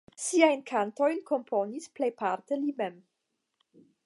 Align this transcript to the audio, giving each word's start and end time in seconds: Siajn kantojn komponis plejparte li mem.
Siajn 0.27 0.63
kantojn 0.71 1.21
komponis 1.33 1.87
plejparte 1.99 2.61
li 2.65 2.75
mem. 2.81 3.01